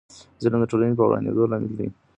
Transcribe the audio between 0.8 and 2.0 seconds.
د ورانیدو لامل دی.